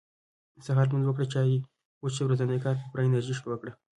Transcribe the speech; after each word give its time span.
سهار 0.65 0.85
لمونځ 0.87 1.05
وکړه 1.07 1.25
چاي 1.33 1.49
وڅښه 2.01 2.23
ورځني 2.25 2.57
کار 2.63 2.75
په 2.79 2.85
پوره 2.91 3.03
انرژي 3.05 3.33
شروع 3.39 3.57
کړه 3.61 3.71